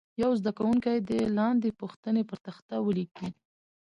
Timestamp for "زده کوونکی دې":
0.39-1.21